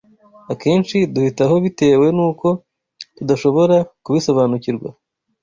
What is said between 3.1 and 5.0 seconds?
tudashobora kubisobanukirwa